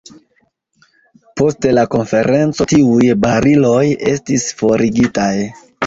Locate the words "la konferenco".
1.79-2.69